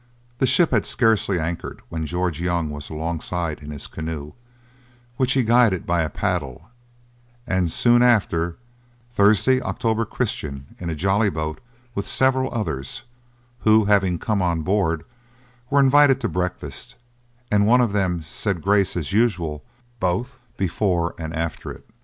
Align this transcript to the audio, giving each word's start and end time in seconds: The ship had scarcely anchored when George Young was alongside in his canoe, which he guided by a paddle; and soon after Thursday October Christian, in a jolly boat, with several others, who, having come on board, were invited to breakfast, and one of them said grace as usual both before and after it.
The 0.39 0.47
ship 0.47 0.71
had 0.71 0.87
scarcely 0.87 1.39
anchored 1.39 1.83
when 1.89 2.07
George 2.07 2.39
Young 2.41 2.71
was 2.71 2.89
alongside 2.89 3.61
in 3.61 3.69
his 3.69 3.85
canoe, 3.85 4.33
which 5.17 5.33
he 5.33 5.43
guided 5.43 5.85
by 5.85 6.01
a 6.01 6.09
paddle; 6.09 6.71
and 7.45 7.71
soon 7.71 8.01
after 8.01 8.57
Thursday 9.13 9.61
October 9.61 10.05
Christian, 10.05 10.73
in 10.79 10.89
a 10.89 10.95
jolly 10.95 11.29
boat, 11.29 11.59
with 11.93 12.07
several 12.07 12.51
others, 12.51 13.03
who, 13.59 13.85
having 13.85 14.17
come 14.17 14.41
on 14.41 14.63
board, 14.63 15.05
were 15.69 15.79
invited 15.79 16.19
to 16.21 16.27
breakfast, 16.27 16.95
and 17.51 17.67
one 17.67 17.79
of 17.79 17.93
them 17.93 18.23
said 18.23 18.63
grace 18.63 18.97
as 18.97 19.13
usual 19.13 19.63
both 19.99 20.39
before 20.57 21.13
and 21.19 21.31
after 21.35 21.69
it. 21.69 21.87